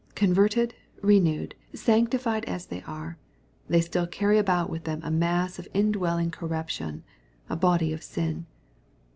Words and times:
Converted, 0.15 0.73
renewed, 1.03 1.53
janctified 1.75 2.45
liTlihey 2.45 2.89
are, 2.89 3.19
they 3.69 3.81
still 3.81 4.07
carry 4.07 4.39
about 4.39 4.67
with 4.71 4.85
them 4.85 4.99
a 5.03 5.11
mass 5.11 5.59
of 5.59 5.67
indwelling 5.75 6.31
corruption, 6.31 7.03
a 7.49 7.55
body 7.55 7.93
of 7.93 8.01
sin. 8.01 8.47